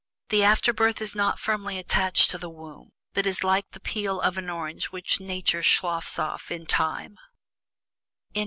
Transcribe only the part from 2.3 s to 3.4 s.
to the womb, but